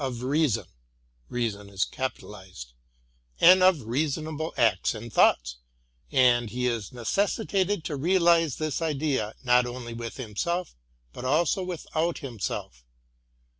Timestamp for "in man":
0.57-0.63